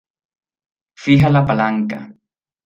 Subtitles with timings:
[1.03, 2.01] fija la palanca.